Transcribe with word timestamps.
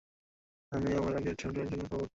আমি 0.71 0.89
আমাদের 0.93 1.17
আগের 1.19 1.35
ঝগড়ার 1.41 1.67
জন্য 1.69 1.81
ক্ষমাপ্রার্থী। 1.81 2.09